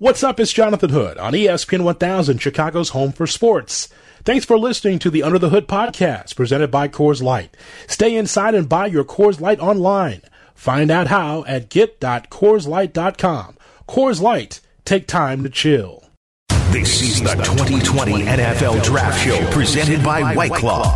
[0.00, 0.40] What's up?
[0.40, 3.90] It's Jonathan Hood on ESPN 1000, Chicago's home for sports.
[4.24, 7.54] Thanks for listening to the Under the Hood podcast presented by Coors Light.
[7.86, 10.22] Stay inside and buy your Coors Light online.
[10.54, 13.58] Find out how at get.coorslight.com.
[13.86, 16.02] Coors Light, take time to chill.
[16.70, 20.94] This is the 2020 NFL Draft Show presented by White Claw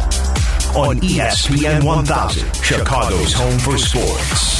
[0.74, 4.53] on ESPN 1000, Chicago's home for sports.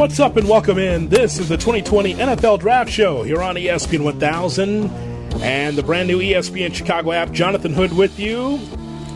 [0.00, 1.10] What's up and welcome in.
[1.10, 4.86] This is the 2020 NFL Draft Show here on ESPN 1000
[5.42, 7.32] and the brand new ESPN Chicago app.
[7.32, 8.58] Jonathan Hood with you.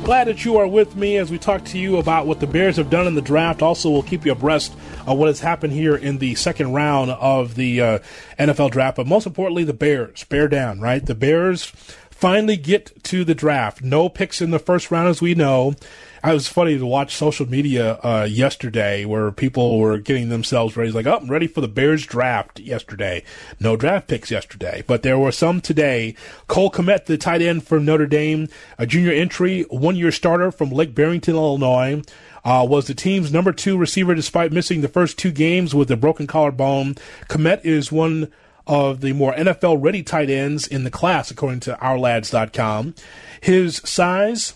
[0.05, 2.77] Glad that you are with me as we talk to you about what the Bears
[2.77, 3.63] have done in the draft.
[3.63, 4.75] Also, we'll keep you abreast
[5.07, 7.99] of what has happened here in the second round of the uh,
[8.39, 8.99] NFL draft.
[8.99, 10.25] But most importantly, the Bears.
[10.25, 11.05] Bear down, right?
[11.05, 11.65] The Bears
[12.11, 13.83] finally get to the draft.
[13.83, 15.77] No picks in the first round, as we know.
[16.25, 20.91] I was funny to watch social media uh, yesterday where people were getting themselves ready.
[20.91, 23.23] Like, oh, I'm ready for the Bears draft yesterday.
[23.61, 26.15] No draft picks yesterday, but there were some today.
[26.47, 30.71] Cole Kmet, the tight end for Notre Dame, a junior entry, one year starter from
[30.71, 32.01] Lake Barrington, Illinois.
[32.43, 35.97] Uh, was the team's number two receiver despite missing the first two games with a
[35.97, 36.95] broken collarbone.
[37.29, 38.33] Kmet is one
[38.67, 42.95] of the more NFL ready tight ends in the class, according to OurLads.com.
[43.43, 44.55] His size,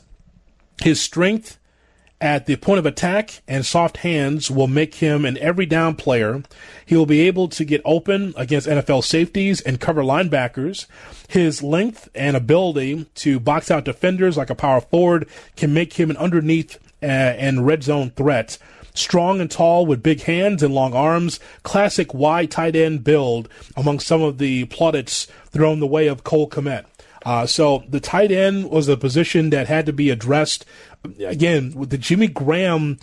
[0.83, 1.59] his strength,
[2.21, 6.43] at the point of attack and soft hands will make him an every down player.
[6.85, 10.87] He will be able to get open against NFL safeties and cover linebackers.
[11.29, 16.11] His length and ability to box out defenders like a power forward can make him
[16.11, 18.59] an underneath uh, and red zone threat.
[18.95, 24.01] Strong and tall with big hands and long arms, classic wide tight end build among
[24.01, 26.85] some of the plaudits thrown the way of Cole Kmet.
[27.29, 30.65] Uh, so the tight end was a position that had to be addressed
[31.21, 32.99] again with the Jimmy Graham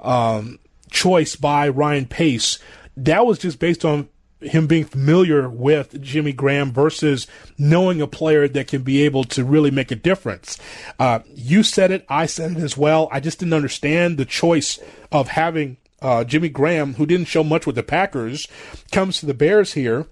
[0.00, 0.58] um,
[0.90, 2.58] choice by Ryan Pace.
[2.94, 4.10] That was just based on
[4.42, 9.46] him being familiar with Jimmy Graham versus knowing a player that can be able to
[9.46, 10.58] really make a difference.
[10.98, 13.08] Uh, you said it, I said it as well.
[13.10, 14.78] I just didn't understand the choice
[15.10, 18.46] of having uh, Jimmy Graham, who didn't show much with the Packers,
[18.92, 20.06] comes to the Bears here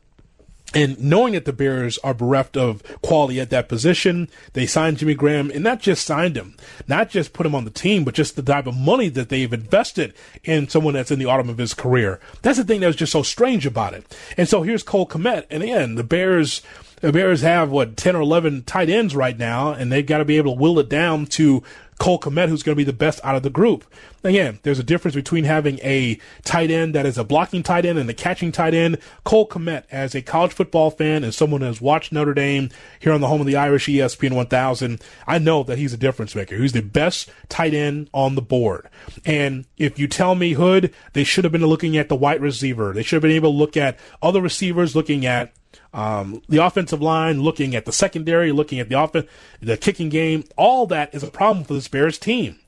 [0.74, 5.14] and knowing that the Bears are bereft of quality at that position, they signed Jimmy
[5.14, 6.56] Graham and not just signed him,
[6.86, 9.52] not just put him on the team, but just the type of money that they've
[9.52, 10.12] invested
[10.44, 12.20] in someone that's in the autumn of his career.
[12.42, 14.14] That's the thing that was just so strange about it.
[14.36, 15.46] And so here's Cole Kmet.
[15.48, 16.60] And again, the Bears,
[17.00, 20.26] the Bears have what, 10 or 11 tight ends right now, and they've got to
[20.26, 21.62] be able to will it down to
[21.98, 23.84] Cole Kmet, who's going to be the best out of the group.
[24.22, 27.98] Again, there's a difference between having a tight end that is a blocking tight end
[27.98, 28.98] and a catching tight end.
[29.24, 32.70] Cole Kmet, as a college football fan and someone who has watched Notre Dame
[33.00, 36.34] here on the home of the Irish ESPN 1000, I know that he's a difference
[36.34, 36.56] maker.
[36.56, 38.88] He's the best tight end on the board.
[39.24, 42.92] And if you tell me Hood, they should have been looking at the white receiver.
[42.92, 45.52] They should have been able to look at other receivers, looking at
[45.92, 49.12] um, the offensive line, looking at the secondary, looking at the off-
[49.60, 52.60] the kicking game, all that is a problem for this Bears team.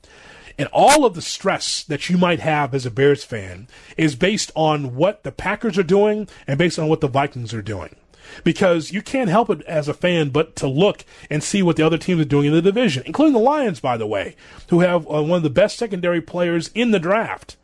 [0.57, 3.67] And all of the stress that you might have as a Bears fan
[3.97, 7.61] is based on what the Packers are doing and based on what the Vikings are
[7.61, 7.95] doing.
[8.43, 11.85] Because you can't help it as a fan but to look and see what the
[11.85, 14.35] other teams are doing in the division, including the Lions, by the way,
[14.69, 17.57] who have uh, one of the best secondary players in the draft.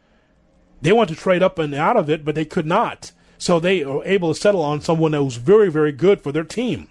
[0.81, 3.11] They want to trade up and out of it, but they could not.
[3.37, 6.43] So they are able to settle on someone that was very, very good for their
[6.43, 6.89] team.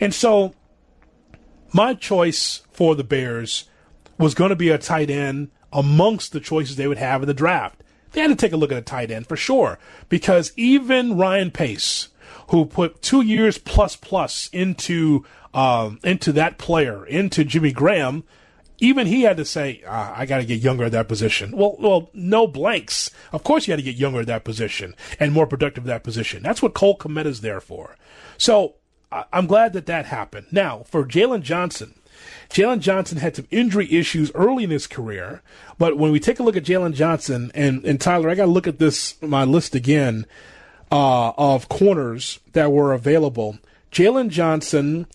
[0.00, 0.54] And so
[1.72, 3.64] my choice for the Bears
[4.18, 7.34] was going to be a tight end amongst the choices they would have in the
[7.34, 7.82] draft.
[8.12, 11.50] They had to take a look at a tight end for sure, because even Ryan
[11.50, 12.08] Pace,
[12.48, 15.24] who put two years plus plus into
[15.54, 18.24] um, into that player, into Jimmy Graham,
[18.78, 21.56] even he had to say, ah, I got to get younger at that position.
[21.56, 23.10] Well, well, no blanks.
[23.32, 26.04] Of course, you had to get younger at that position and more productive at that
[26.04, 26.42] position.
[26.42, 27.96] That's what Cole Kmet is there for.
[28.36, 28.74] So
[29.10, 30.46] I'm glad that that happened.
[30.50, 31.97] Now, for Jaylon Johnson,
[32.50, 35.42] Jaylon Johnson had some injury issues early in his career,
[35.78, 38.50] but when we take a look at Jaylon Johnson and, and Tyler, I got to
[38.50, 40.26] look at this my list again
[40.90, 43.58] uh, of corners that were available.
[43.92, 45.06] Jaylon Johnson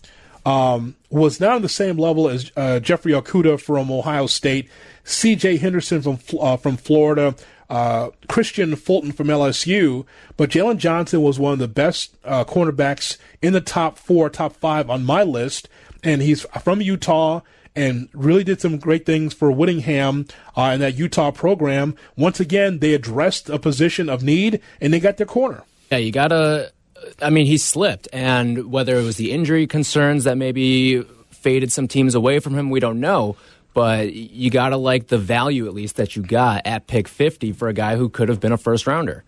[0.46, 4.68] um, was not on the same level as uh, Jeffrey Okudah from Ohio State,
[5.04, 5.58] C.J.
[5.58, 7.34] Henderson from uh, from Florida,
[7.70, 10.04] uh, Kristian Fulton from LSU,
[10.36, 14.54] but Jaylon Johnson was one of the best uh, cornerbacks in the top four, top
[14.54, 15.68] five on my list,
[16.04, 17.40] and he's from Utah
[17.76, 21.96] and really did some great things for Whittingham uh, in that Utah program.
[22.16, 25.64] Once again, they addressed a position of need and they got their corner.
[25.90, 26.72] Yeah, you gotta
[27.20, 31.88] I mean, he slipped, and whether it was the injury concerns that maybe faded some
[31.88, 33.36] teams away from him, we don't know.
[33.74, 37.52] But you got to like the value, at least, that you got at pick 50
[37.52, 39.24] for a guy who could have been a first rounder.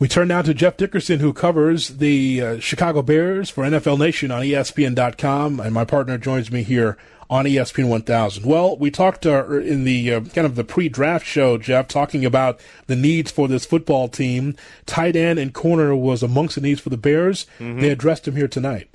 [0.00, 4.30] We turn now to Jeff Dickerson, who covers the uh, Chicago Bears for NFL Nation
[4.30, 6.96] on ESPN.com, and my partner joins me here
[7.28, 8.46] on ESPN 1000.
[8.46, 12.62] Well, we talked uh, in the uh, kind of the pre-draft show, Jeff, talking about
[12.86, 14.56] the needs for this football team.
[14.86, 17.44] Tight end and corner was amongst the needs for the Bears.
[17.58, 17.80] Mm-hmm.
[17.80, 18.88] They addressed him here tonight.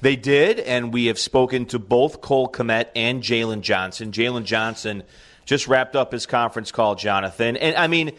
[0.00, 4.12] They did, and we have spoken to both Cole Kmet and Jaylon Johnson.
[4.12, 5.02] Jaylon Johnson
[5.44, 7.56] just wrapped up his conference call, Jonathan.
[7.56, 8.12] And I mean,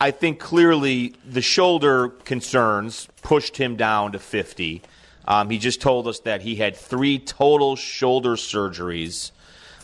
[0.00, 4.82] I think clearly the shoulder concerns pushed him down to 50.
[5.26, 9.32] Um, he just told us that he had three total shoulder surgeries.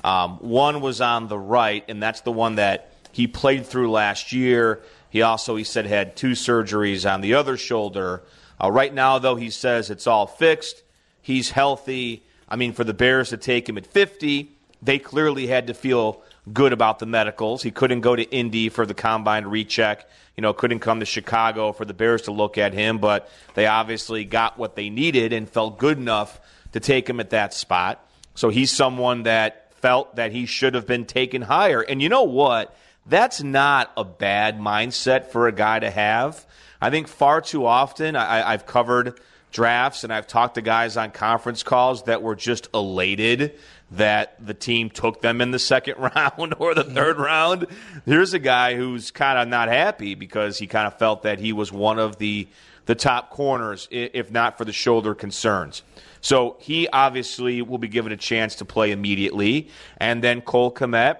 [0.04, 4.32] Um, one was on the right, and that's the one that he played through last
[4.32, 4.82] year.
[5.10, 8.22] He also, he said, had two surgeries on the other shoulder.
[8.62, 10.84] Uh, right now, though, he says it's all fixed.
[11.22, 12.22] He's healthy.
[12.48, 16.22] I mean, for the Bears to take him at 50, they clearly had to feel
[16.52, 17.62] good about the medicals.
[17.62, 20.06] He couldn't go to Indy for the combine recheck
[20.36, 23.66] you know, couldn't come to Chicago for the Bears to look at him, but they
[23.66, 26.40] obviously got what they needed and felt good enough
[26.72, 28.04] to take him at that spot.
[28.34, 31.80] So he's someone that felt that he should have been taken higher.
[31.80, 32.76] And you know what?
[33.06, 36.44] That's not a bad mindset for a guy to have.
[36.80, 39.20] I think far too often I, have covered
[39.54, 43.54] drafts and I've talked to guys on conference calls that were just elated
[43.92, 46.94] that the team took them in the second round or the mm-hmm.
[46.94, 47.66] third round.
[48.04, 51.54] Here's a guy who's kind of not happy because he kind of felt that he
[51.54, 52.48] was one of the
[52.86, 55.82] the top corners, if not for the shoulder concerns.
[56.20, 59.70] So he obviously will be given a chance to play immediately.
[59.96, 61.16] And then Cole Kmet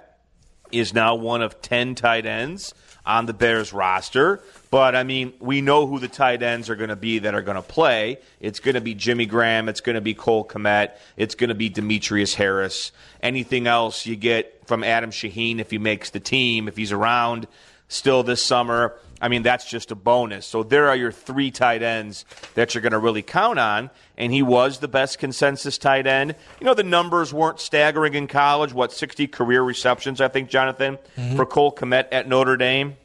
[0.71, 2.75] is now one of 10 tight ends
[3.07, 4.41] on the Bears roster.
[4.71, 7.43] But I mean, we know who the tight ends are going to be that are
[7.43, 8.19] going to play.
[8.41, 9.69] It's going to be Jimmy Graham.
[9.69, 10.93] It's going to be Cole Kmet.
[11.17, 12.93] It's going to be Demetrius Harris.
[13.23, 17.47] Anything else you get from Adam Shaheen if he makes the team, if he's around
[17.89, 20.47] still this summer, I mean, that's just a bonus.
[20.47, 22.25] So there are your three tight ends
[22.55, 23.91] that you're going to really count on.
[24.17, 26.35] And he was the best consensus tight end.
[26.61, 28.73] You know, the numbers weren't staggering in college.
[28.73, 31.37] What, 60 career receptions, I think, Jonathan, mm-hmm.
[31.37, 32.97] for Cole Kmet at Notre Dame?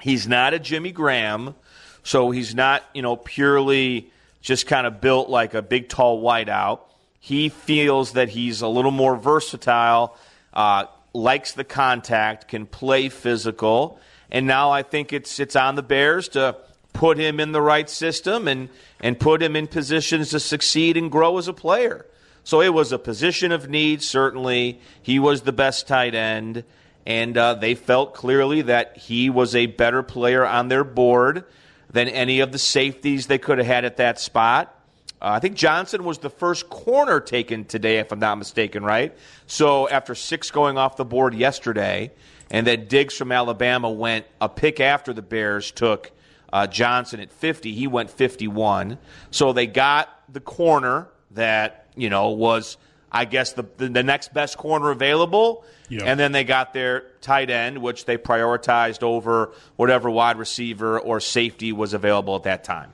[0.00, 1.54] He's not a Jimmy Graham,
[2.02, 4.10] so he's not, you know, purely
[4.40, 6.80] just kind of built like a big, tall wideout.
[7.20, 10.16] He feels that he's a little more versatile,
[10.52, 14.00] uh, likes the contact, can play physical,
[14.32, 16.56] and now I think it's it's on the Bears to
[16.92, 18.68] put him in the right system and
[19.00, 22.06] and put him in positions to succeed and grow as a player.
[22.42, 24.02] So it was a position of need.
[24.02, 26.64] Certainly, he was the best tight end
[27.06, 31.44] and uh, they felt clearly that he was a better player on their board
[31.90, 34.74] than any of the safeties they could have had at that spot.
[35.22, 39.16] Uh, I think Johnson was the first corner taken today, if I'm not mistaken, right?
[39.46, 42.10] So after six going off the board yesterday,
[42.50, 46.10] and then Diggs from Alabama went a pick after the Bears took
[46.52, 47.72] uh, Johnson at 50.
[47.72, 48.98] He went 51.
[49.30, 52.76] So they got the corner that, you know, was–
[53.12, 55.64] I guess the, the, the next best corner available.
[55.90, 56.02] Yep.
[56.06, 61.20] And then they got their tight end, which they prioritized over whatever wide receiver or
[61.20, 62.90] safety was available at that time.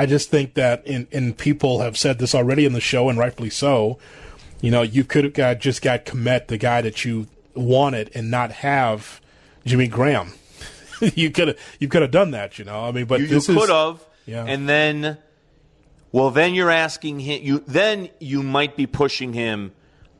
[0.00, 3.18] I just think that, and, and people have said this already in the show, and
[3.18, 3.98] rightfully so.
[4.62, 8.30] You know, you could have got just got Kmet, the guy that you wanted, and
[8.30, 9.20] not have
[9.66, 10.32] Jimmy Graham.
[11.14, 12.84] you could have you could have done that, you know.
[12.84, 14.44] I mean, but you, you could have, yeah.
[14.46, 15.18] and then
[16.12, 17.42] well, then you're asking him.
[17.42, 19.72] You then you might be pushing him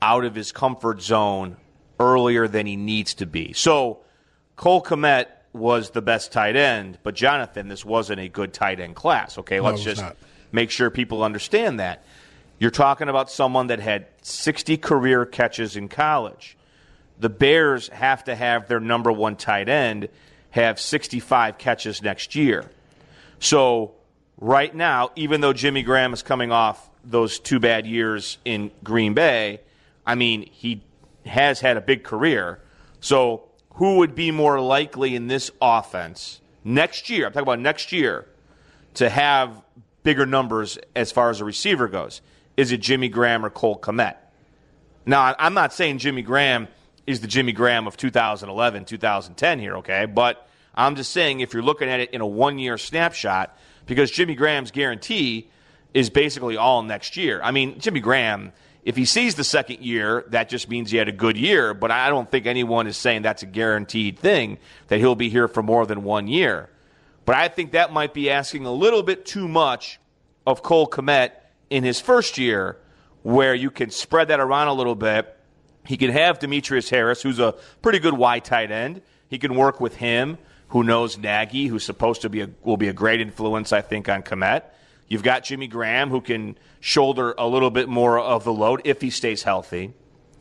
[0.03, 1.57] out of his comfort zone
[1.99, 3.53] earlier than he needs to be.
[3.55, 4.01] So
[4.57, 8.95] Cole Kmet was the best tight end, but Jonathan, this wasn't a good tight end
[8.95, 9.39] class.
[9.39, 10.17] Okay, no, let's just not.
[10.53, 12.05] make sure people understand that.
[12.59, 16.57] You're talking about someone that had 60 career catches in college.
[17.19, 20.09] The Bears have to have their number one tight end
[20.51, 22.71] have 65 catches next year.
[23.39, 23.93] So
[24.39, 29.15] right now, even though Jimmy Graham is coming off those two bad years in Green
[29.15, 29.61] Bay,
[30.07, 30.83] I mean, he
[31.25, 32.61] has had a big career.
[33.01, 37.27] So, who would be more likely in this offense next year?
[37.27, 38.27] I'm talking about next year
[38.95, 39.63] to have
[40.03, 42.21] bigger numbers as far as a receiver goes.
[42.57, 44.17] Is it Jimmy Graham or Cole Kmet?
[45.07, 46.69] Now, I'm not saying Jimmy Graham
[47.07, 50.07] is the Jimmy Graham of 2011, 2010 here, okay?
[50.07, 54.11] But I'm just saying if you're looking at it in a one year snapshot, because
[54.11, 55.49] Jimmy Graham's guarantee
[55.95, 57.41] is basically all next year.
[57.43, 61.09] I mean, Jimmy Graham, if he sees the second year, that just means he had
[61.09, 64.59] a good year, but I don't think anyone is saying that's a guaranteed thing
[64.89, 66.71] that he'll be here for more than one year.
[67.27, 70.01] But I think that might be asking a little bit too much
[70.47, 71.33] of Cole Kmet
[71.69, 72.79] in his first year,
[73.23, 75.37] where you can spread that around a little bit.
[75.85, 79.03] He can have Demetrius Harris, who's a pretty good wide tight end.
[79.29, 80.39] He can work with him.
[80.71, 84.09] who knows Nagy, who's supposed to be a, will be a great influence, I think,
[84.09, 84.63] on Kmet.
[85.11, 89.01] You've got Jimmy Graham, who can shoulder a little bit more of the load if
[89.01, 89.93] he stays healthy.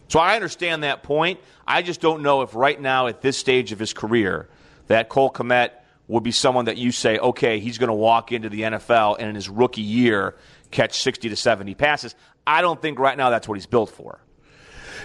[0.07, 1.39] So I understand that point.
[1.67, 4.47] I just don't know if right now, at this stage of his career,
[4.87, 5.71] that Cole Kmet
[6.07, 9.27] would be someone that you say, okay, he's going to walk into the NFL and
[9.27, 10.35] in his rookie year
[10.71, 12.15] catch 60 to 70 passes.
[12.45, 14.19] I don't think right now that's what he's built for.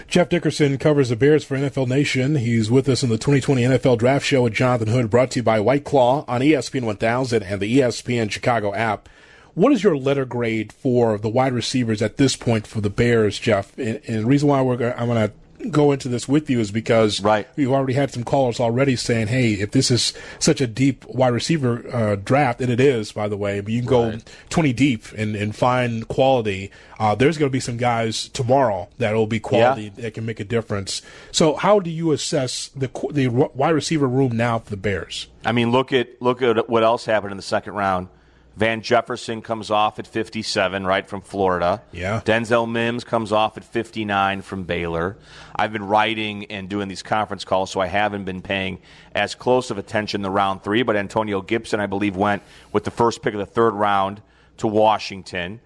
[0.07, 2.35] Jeff Dickerson covers the Bears for NFL Nation.
[2.35, 5.43] He's with us in the 2020 NFL Draft Show with Jonathan Hood, brought to you
[5.43, 9.09] by White Claw on ESPN 1000 and the ESPN Chicago app.
[9.55, 13.39] What is your letter grade for the wide receivers at this point for the Bears,
[13.39, 13.77] Jeff?
[13.77, 15.33] And, and the reason why we're I'm going to
[15.69, 17.47] go into this with you is because right.
[17.55, 21.29] we've already had some callers already saying, "Hey, if this is such a deep wide
[21.29, 24.25] receiver uh, draft, and it is, by the way, but you can right.
[24.25, 26.71] go 20 deep and, and find quality.
[26.99, 30.03] Uh, there's going to be some guys tomorrow that will be quality yeah.
[30.03, 31.01] that can make a difference.
[31.31, 35.27] So, how do you assess the the wide receiver room now for the Bears?
[35.45, 38.09] I mean, look at look at what else happened in the second round.
[38.55, 41.81] Van Jefferson comes off at 57, right, from Florida.
[41.91, 42.21] Yeah.
[42.23, 45.17] Denzel Mims comes off at 59 from Baylor.
[45.53, 48.79] I've been writing and doing these conference calls, so I haven't been paying
[49.13, 52.91] as close of attention to round three, but Antonio Gibson, I believe, went with the
[52.91, 54.21] first pick of the third round
[54.57, 55.59] to Washington.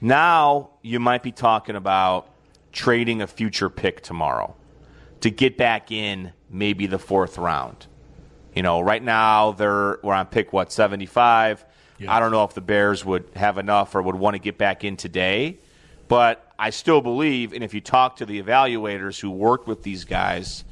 [0.00, 2.28] Now you might be talking about
[2.72, 4.54] trading a future pick tomorrow
[5.20, 7.88] to get back in maybe the fourth round.
[8.54, 11.64] You know, right now they're we're on pick what, 75
[12.08, 14.84] I don't know if the Bears would have enough or would want to get back
[14.84, 15.58] in today,
[16.08, 20.04] but I still believe, and if you talk to the evaluators who worked with these
[20.04, 20.64] guys,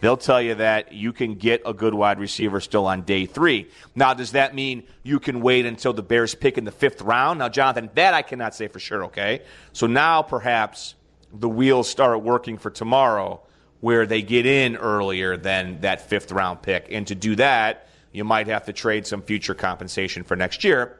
[0.00, 3.68] they'll tell you that you can get a good wide receiver still on day three.
[3.94, 7.38] Now, does that mean you can wait until the Bears pick in the fifth round?
[7.38, 9.42] Now, Jonathan, that I cannot say for sure, okay?
[9.72, 10.94] So now perhaps
[11.32, 13.40] the wheels start working for tomorrow
[13.80, 16.86] where they get in earlier than that fifth round pick.
[16.90, 20.98] And to do that, you might have to trade some future compensation for next year.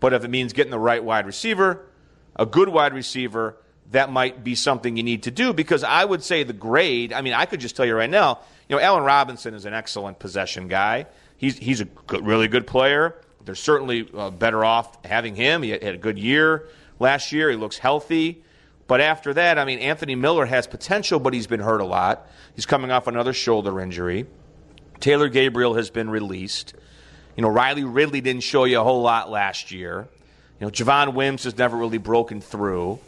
[0.00, 1.86] But if it means getting the right wide receiver,
[2.34, 3.56] a good wide receiver,
[3.90, 7.20] that might be something you need to do because I would say the grade, I
[7.20, 10.18] mean, I could just tell you right now, you know, Allen Robinson is an excellent
[10.18, 11.06] possession guy.
[11.36, 13.20] He's, he's a good, really good player.
[13.44, 15.62] They're certainly uh, better off having him.
[15.62, 17.50] He had a good year last year.
[17.50, 18.42] He looks healthy.
[18.86, 22.26] But after that, I mean, Anthony Miller has potential, but he's been hurt a lot.
[22.54, 24.26] He's coming off another shoulder injury.
[25.00, 26.74] Taylor Gabriel has been released.
[27.36, 30.08] You know, Riley Ridley didn't show you a whole lot last year.
[30.60, 32.98] You know, Javon Wims has never really broken through.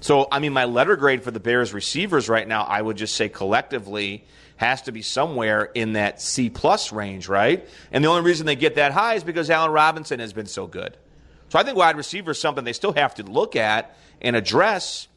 [0.00, 3.16] So, I mean, my letter grade for the Bears receivers right now, I would just
[3.16, 4.24] say collectively
[4.56, 7.66] has to be somewhere in that C plus range, right?
[7.92, 10.66] And the only reason they get that high is because Allen Robinson has been so
[10.66, 10.96] good.
[11.48, 15.08] So I think wide receiver is something they still have to look at and address.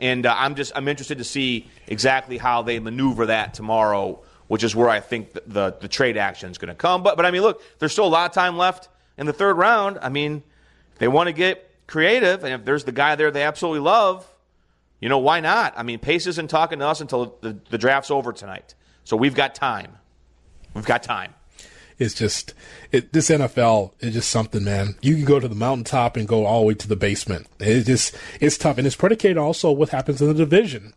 [0.00, 4.20] And uh, I'm just I'm interested to see exactly how they maneuver that tomorrow
[4.52, 7.02] which is where I think the, the, the trade action is going to come.
[7.02, 9.56] But, but I mean, look, there's still a lot of time left in the third
[9.56, 9.98] round.
[10.02, 10.42] I mean,
[10.92, 14.30] if they want to get creative, and if there's the guy there they absolutely love,
[15.00, 15.72] you know, why not?
[15.74, 18.74] I mean, Pace isn't talking to us until the, the draft's over tonight.
[19.04, 19.92] So we've got time.
[20.74, 21.32] We've got time.
[21.98, 22.52] It's just
[22.90, 24.96] it, this NFL is just something, man.
[25.00, 27.46] You can go to the mountaintop and go all the way to the basement.
[27.58, 30.92] It's just it's tough, and it's predicated also what happens in the division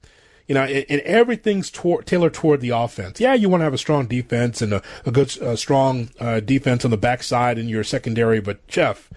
[0.47, 3.19] you know, and, and everything's tailored toward the offense.
[3.19, 6.39] Yeah, you want to have a strong defense and a, a good, uh, strong uh,
[6.39, 8.39] defense on the backside in your secondary.
[8.39, 9.09] But Jeff,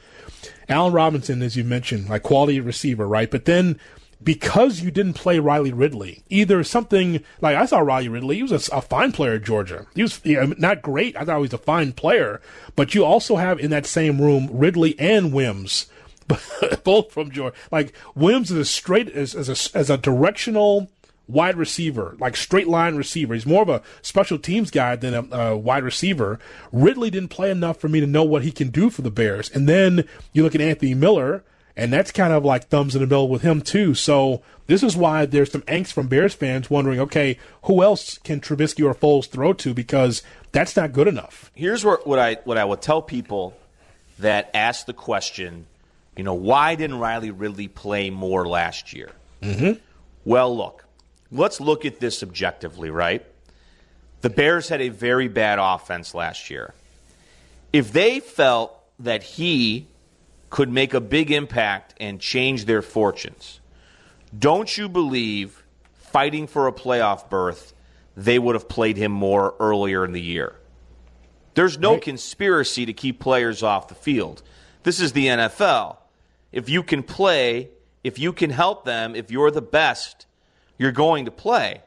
[0.69, 3.31] Allen Robinson, as you mentioned, like quality receiver, right?
[3.31, 3.79] But then
[4.23, 8.69] because you didn't play Riley Ridley, either something like I saw Riley Ridley, he was
[8.69, 9.87] a, a fine player at Georgia.
[9.95, 11.17] He was you know, not great.
[11.17, 12.41] I thought he was a fine player,
[12.75, 15.87] but you also have in that same room Ridley and Wims.
[16.85, 17.57] both from Georgia.
[17.71, 20.91] Like Wims is a straight as, as a as a directional
[21.29, 23.35] wide receiver, like straight line receiver.
[23.35, 26.39] He's more of a special teams guy than a, a, wide receiver.
[26.73, 29.51] Ridley didn't play enough for me to know what he can do for the Bears.
[29.51, 31.45] And then you look at Anthony Miller,
[31.77, 33.95] and that's kind of like thumbs in the middle with him too.
[33.95, 38.41] So this is why there's some angst from Bears fans wondering, okay, who else can
[38.41, 41.53] Trubisky or Foles throw to because that's not good enough.
[41.55, 43.57] Here's what, what I what I would tell people
[44.19, 45.67] that ask the question,
[46.17, 49.13] you know, why didn't Riley Ridley play more last year?
[49.43, 49.79] Mm-hmm.
[50.25, 50.85] Well, look,
[51.31, 53.25] let's look at this objectively, right?
[54.21, 56.75] The Bears had a very bad offense last year.
[57.73, 59.87] If they felt that he
[60.51, 63.61] could make a big impact and change their fortunes,
[64.37, 65.63] don't you believe
[65.95, 67.75] fighting for a playoff berth,
[68.17, 70.57] they would have played him more earlier in the year?
[71.55, 74.43] There's no conspiracy to keep players off the field.
[74.85, 75.97] This is the NFL.
[76.53, 77.71] If you can play,
[78.05, 80.27] if you can help them, if you're the best,
[80.79, 81.83] you're going to play.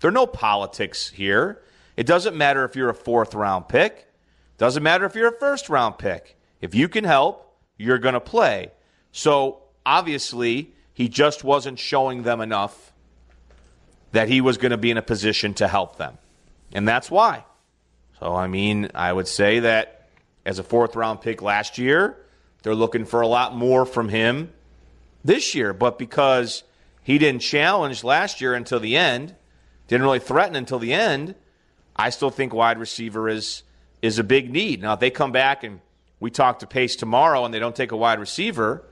[0.00, 1.62] There are no politics here.
[1.96, 4.06] It doesn't matter if you're a fourth round pick.
[4.58, 6.36] Doesn't matter if you're a first round pick.
[6.60, 8.70] If you can help, you're going to play.
[9.12, 12.92] So obviously, he just wasn't showing them enough
[14.12, 16.16] that he was going to be in a position to help them.
[16.72, 17.44] And that's why.
[18.18, 20.08] So, I mean, I would say that
[20.44, 22.16] as a fourth round pick last year,
[22.62, 24.52] they're looking for a lot more from him
[25.24, 25.72] this year.
[25.72, 26.62] But because
[27.06, 29.36] he didn't challenge last year until the end,
[29.86, 31.36] didn't really threaten until the end,
[31.94, 33.62] I still think wide receiver is
[34.02, 34.82] is a big need.
[34.82, 35.78] Now, if they come back and
[36.18, 38.82] we talk to Pace tomorrow and they don't take a wide receiver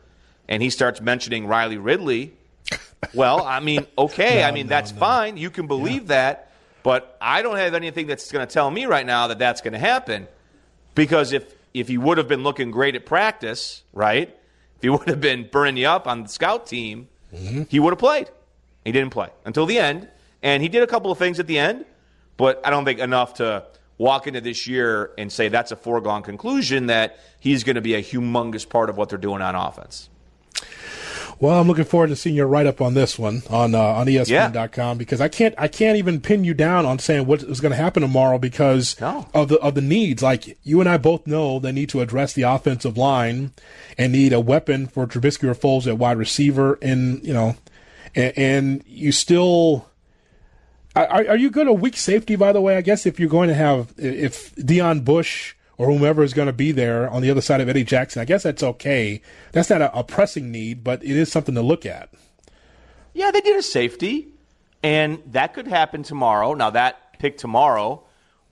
[0.49, 2.35] and he starts mentioning Riley Ridley,
[3.15, 5.01] well, I mean, okay, no, I mean, no, that's no.
[5.01, 5.37] fine.
[5.37, 6.09] You can believe yeah.
[6.37, 6.53] that.
[6.85, 9.73] But I don't have anything that's going to tell me right now that that's going
[9.73, 10.29] to happen
[10.95, 14.29] because if, if he would have been looking great at practice, right?
[14.77, 17.63] If he would have been burning you up on the scout team, mm-hmm.
[17.69, 18.31] he would have played.
[18.85, 20.09] He didn't play until the end.
[20.43, 21.87] And he did a couple of things at the end,
[22.37, 23.65] but I don't think enough to
[23.97, 27.95] walk into this year and say that's a foregone conclusion that he's going to be
[27.95, 30.11] a humongous part of what they're doing on offense.
[31.41, 34.07] Well, I'm looking forward to seeing your write up on this one on uh, on
[34.07, 34.99] ESPN.com yeah.
[34.99, 37.77] because I can't I can't even pin you down on saying what is going to
[37.77, 39.27] happen tomorrow because no.
[39.35, 40.23] of the of the needs.
[40.23, 43.53] Like you and I both know they need to address the offensive line
[43.99, 47.57] and need a weapon for Trubisky or Foles at wide receiver, and you know,
[48.15, 49.89] and, and you still.
[50.97, 52.37] Are, are you good at weak safety?
[52.37, 56.23] By the way, I guess if you're going to have if Deon Bush or whomever
[56.23, 58.23] is going to be there on the other side of Eddie Jackson.
[58.23, 59.21] I guess that's okay.
[59.53, 62.11] That's not a, a, pressing need, but it is something to look at.
[63.13, 64.29] Yeah, they need a safety,
[64.83, 66.55] and that could happen tomorrow.
[66.55, 68.05] Now, that pick tomorrow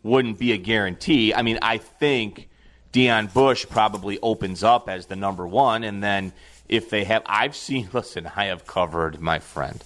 [0.02, 1.34] wouldn't be a guarantee.
[1.34, 2.48] I mean, I think
[2.92, 6.32] Deon Bush probably opens up as the number one, and then
[6.68, 9.82] if they have, I've seen, listen, I have covered, my friend.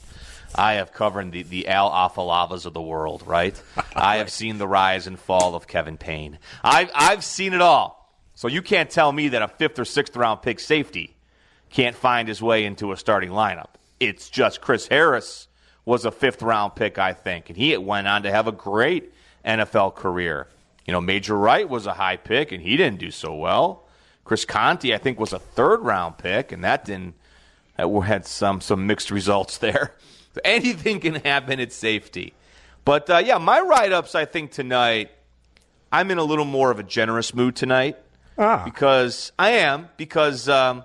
[0.57, 3.61] I have covered the, the Al Afalavas of the world, right?
[3.95, 6.39] I have seen the rise and fall of Kevin Payne.
[6.63, 7.97] I've, I've seen it all.
[8.35, 11.17] So you can't tell me that a fifth or sixth round pick safety
[11.71, 13.71] can't find his way into a starting lineup.
[13.99, 15.49] It's just Chris Harris
[15.85, 19.13] was a fifth round pick, I think, and he went on to have a great
[19.45, 20.49] NFL career.
[20.87, 23.85] You know, Major Wright was a high pick, and he didn't do so well.
[24.25, 27.15] Chris Conte, I think, was a third round pick, and that didn't
[27.77, 29.95] that had some some mixed results there.
[30.37, 32.35] So anything can happen at safety.
[32.85, 35.11] But uh, yeah, my write ups, I think tonight,
[35.91, 37.97] I'm in a little more of a generous mood tonight.
[38.37, 38.61] Ah.
[38.63, 40.85] Because I am, because, um,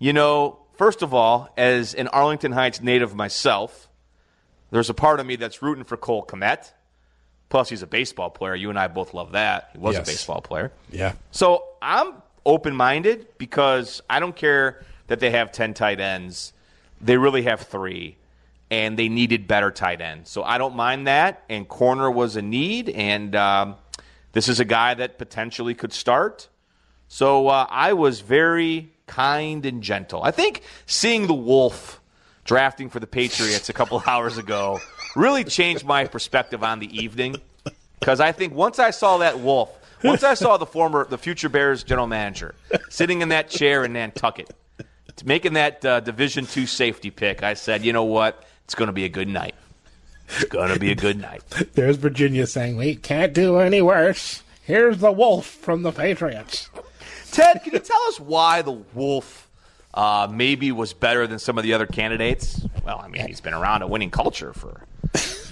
[0.00, 3.88] you know, first of all, as an Arlington Heights native myself,
[4.72, 6.72] there's a part of me that's rooting for Cole Kmet.
[7.50, 8.56] Plus, he's a baseball player.
[8.56, 9.70] You and I both love that.
[9.74, 10.08] He was yes.
[10.08, 10.72] a baseball player.
[10.90, 11.12] Yeah.
[11.30, 12.14] So I'm
[12.44, 16.52] open minded because I don't care that they have 10 tight ends.
[17.00, 18.16] They really have three
[18.72, 20.30] and they needed better tight ends.
[20.30, 21.44] So I don't mind that.
[21.50, 23.74] And corner was a need, and um,
[24.32, 26.48] this is a guy that potentially could start.
[27.06, 30.22] So uh, I was very kind and gentle.
[30.22, 32.00] I think seeing the Wolf
[32.46, 34.80] drafting for the Patriots a couple hours ago
[35.14, 37.36] really changed my perspective on the evening
[38.00, 39.70] because I think once I saw that Wolf,
[40.02, 42.54] once I saw the former, the future Bears general manager
[42.88, 44.50] sitting in that chair in Nantucket,
[45.26, 48.46] making that uh, Division two safety pick, I said, you know what?
[48.72, 49.54] It's going to be a good night.
[50.28, 51.42] It's going to be a good night.
[51.74, 54.42] There's Virginia saying, we can't do any worse.
[54.62, 56.70] Here's the wolf from the Patriots.
[57.32, 59.50] Ted, can you tell us why the wolf
[59.92, 62.66] uh, maybe was better than some of the other candidates?
[62.82, 64.86] Well, I mean, he's been around a winning culture for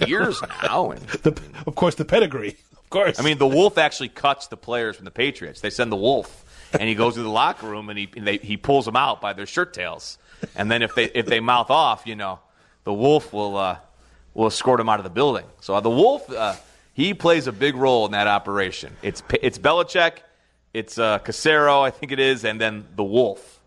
[0.07, 0.89] years now.
[0.89, 2.57] And, the, of course, the pedigree.
[2.73, 3.19] Of course.
[3.19, 5.61] I mean, the wolf actually cuts the players from the Patriots.
[5.61, 8.37] They send the wolf, and he goes to the locker room and he and they,
[8.37, 10.17] he pulls them out by their shirt tails.
[10.55, 12.39] And then if they if they mouth off, you know,
[12.83, 13.77] the Wolf will uh,
[14.33, 15.45] will escort him out of the building.
[15.61, 16.55] So uh, the Wolf, uh,
[16.93, 18.95] he plays a big role in that operation.
[19.01, 20.19] It's it's Belichick,
[20.73, 23.59] it's uh, Caserio, I think it is, and then the Wolf.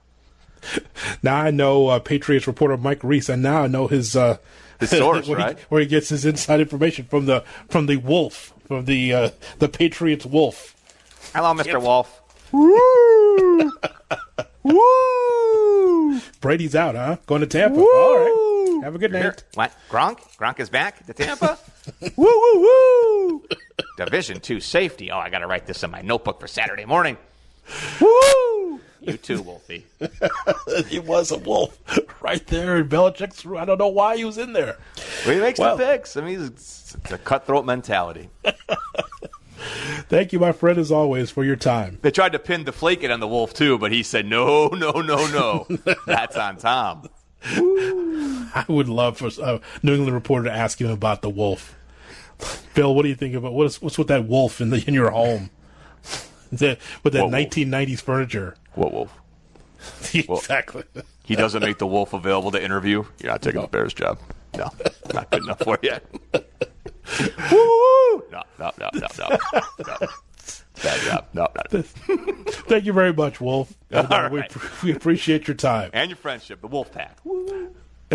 [1.23, 4.39] Now I know uh, Patriots reporter Mike Reiss, and now I know his uh,
[4.81, 5.59] his source, where right?
[5.59, 9.31] He, where he gets his inside information from the from the Wolf, from the uh,
[9.59, 10.75] the Patriots Wolf.
[11.35, 11.83] Hello, Mister yep.
[11.83, 12.21] Wolf.
[12.53, 13.73] Woo!
[14.63, 16.21] Woo!
[16.41, 17.17] Brady's out, huh?
[17.27, 17.77] Going to Tampa.
[17.77, 17.85] Woo!
[17.85, 18.44] All right.
[18.85, 19.43] Have a good night.
[19.55, 19.73] What?
[19.89, 20.19] Gronk?
[20.37, 21.59] Gronk is back to Tampa?
[22.17, 23.43] woo, woo, woo.
[23.97, 25.11] Division two safety.
[25.11, 27.17] Oh, I got to write this in my notebook for Saturday morning.
[27.99, 28.79] Woo!
[29.01, 29.87] You too, Wolfie.
[30.89, 31.79] he was a wolf
[32.21, 33.57] right there in Belichick's room.
[33.57, 34.77] I don't know why he was in there.
[35.25, 36.19] Well, he makes well, the picks.
[36.19, 38.29] I mean, it's, it's a cutthroat mentality.
[40.11, 42.01] Thank you, my friend, as always, for your time.
[42.03, 44.69] They tried to pin the flake it on the wolf, too, but he said, no,
[44.69, 45.95] no, no, no.
[46.07, 47.09] That's on Tom.
[48.57, 51.77] I would love for a New England reporter to ask him about the wolf.
[52.75, 55.11] Bill, what do you think about what's what's with that wolf in the in your
[55.11, 55.51] home?
[56.53, 57.31] The- with that whoa.
[57.31, 58.57] 1990s furniture.
[58.75, 59.13] What wolf?
[60.15, 60.85] exactly.
[61.25, 63.05] He doesn't make the wolf available to interview.
[63.21, 64.19] You're not taking the Bears job.
[64.57, 64.71] No,
[65.13, 65.97] not good enough for you.
[67.51, 68.25] Woo!
[68.31, 69.37] No, no, no, no, no,
[69.87, 70.07] no.
[70.83, 71.27] Bad job.
[71.35, 71.71] No, not.
[71.71, 73.75] Thank you very much, Wolf.
[73.93, 74.83] Uh, All we, right.
[74.83, 75.91] we appreciate your time.
[75.93, 77.19] And your friendship, the Wolf Pack.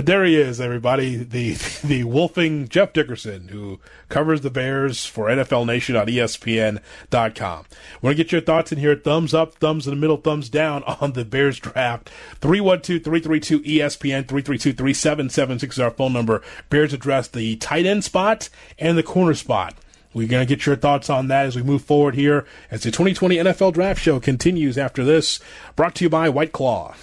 [0.02, 1.18] There he is, everybody.
[1.18, 7.66] The the wolfing Jeff Dickerson, who covers the Bears for NFL Nation on ESPN.com.
[8.02, 8.96] Want to get your thoughts in here?
[8.96, 12.10] Thumbs up, thumbs in the middle, thumbs down on the Bears draft.
[12.40, 16.42] 312-332-ESPN, 332-3776 is our phone number.
[16.70, 19.76] Bears address the tight end spot and the corner spot.
[20.14, 22.90] We're going to get your thoughts on that as we move forward here as the
[22.90, 25.40] 2020 NFL Draft Show continues after this.
[25.76, 26.96] Brought to you by White Claw.